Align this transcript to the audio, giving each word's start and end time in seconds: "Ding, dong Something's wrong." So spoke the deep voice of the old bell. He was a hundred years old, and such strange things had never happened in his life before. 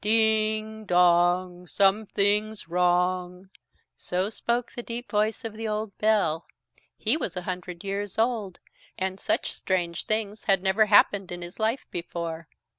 "Ding, 0.03 0.85
dong 0.85 1.67
Something's 1.67 2.67
wrong." 2.67 3.51
So 3.95 4.31
spoke 4.31 4.71
the 4.71 4.81
deep 4.81 5.11
voice 5.11 5.45
of 5.45 5.53
the 5.53 5.67
old 5.67 5.95
bell. 5.99 6.47
He 6.97 7.15
was 7.15 7.37
a 7.37 7.43
hundred 7.43 7.83
years 7.83 8.17
old, 8.17 8.59
and 8.97 9.19
such 9.19 9.53
strange 9.53 10.05
things 10.07 10.45
had 10.45 10.63
never 10.63 10.87
happened 10.87 11.31
in 11.31 11.43
his 11.43 11.59
life 11.59 11.85
before. 11.91 12.47